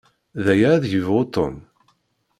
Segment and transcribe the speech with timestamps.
[0.43, 1.55] D aya ad yebɣu Tom?